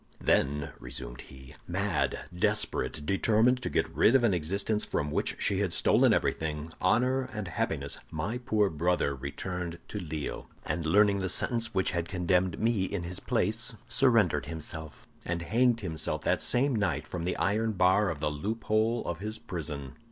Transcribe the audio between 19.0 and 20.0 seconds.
of his prison.